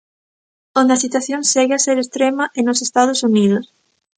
Onde 0.79 0.91
a 0.95 1.01
situación 1.05 1.39
segue 1.53 1.75
a 1.75 1.83
ser 1.85 1.97
extrema 1.99 2.45
é 2.59 2.61
nos 2.63 2.79
Estados 2.87 3.19
Unidos. 3.29 3.65